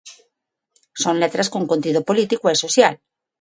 Son 1.03 1.15
letras 1.23 1.51
con 1.53 1.63
contido 1.71 1.99
político 2.09 2.45
e 2.49 2.55
social. 2.63 2.93